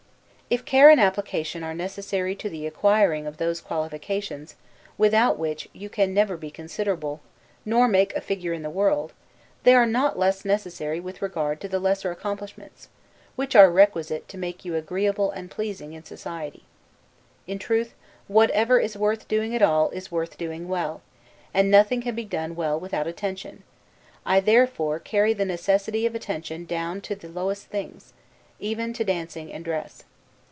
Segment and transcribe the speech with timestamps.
[0.53, 4.57] If care and application are necessary to the acquiring of those qualifications,
[4.97, 7.21] without which you can never be considerable,
[7.63, 9.13] nor make a figure in the world,
[9.63, 12.89] they are not less necessary with regard to the lesser accomplishments,
[13.37, 16.65] which are requisite to make you agreeable and pleasing in society.
[17.47, 17.93] In truth,
[18.27, 21.01] whatever is worth doing at all, is worth doing well;
[21.53, 23.63] and nothing can be done well without attention:
[24.25, 28.11] I therefore carry the necessity of attention down to the lowest things,
[28.59, 30.03] even to dancing and dress.